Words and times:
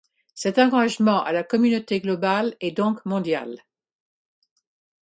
Cet 0.33 0.57
engagement 0.57 1.23
à 1.23 1.31
la 1.31 1.43
communauté 1.43 1.99
globale 2.01 2.55
et 2.59 2.71
donc 2.71 3.05
mondiale. 3.05 3.59